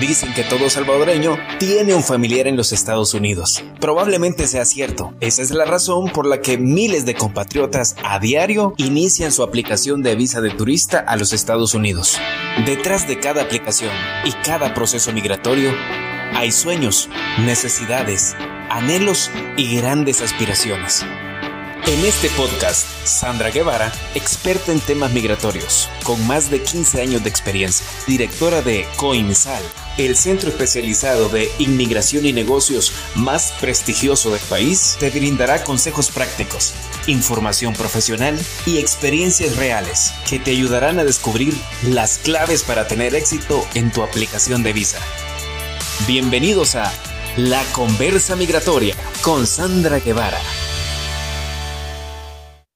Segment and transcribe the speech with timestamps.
[0.00, 3.62] Dicen que todo salvadoreño tiene un familiar en los Estados Unidos.
[3.80, 5.12] Probablemente sea cierto.
[5.20, 10.02] Esa es la razón por la que miles de compatriotas a diario inician su aplicación
[10.02, 12.18] de visa de turista a los Estados Unidos.
[12.64, 13.92] Detrás de cada aplicación
[14.24, 15.70] y cada proceso migratorio
[16.34, 17.10] hay sueños,
[17.44, 18.34] necesidades,
[18.70, 21.04] anhelos y grandes aspiraciones.
[21.86, 27.30] En este podcast, Sandra Guevara, experta en temas migratorios, con más de 15 años de
[27.30, 29.62] experiencia, directora de COINSAL,
[29.98, 36.74] el centro especializado de inmigración y negocios más prestigioso del país, te brindará consejos prácticos,
[37.06, 43.66] información profesional y experiencias reales que te ayudarán a descubrir las claves para tener éxito
[43.74, 44.98] en tu aplicación de visa.
[46.06, 46.92] Bienvenidos a
[47.36, 50.40] La Conversa Migratoria con Sandra Guevara.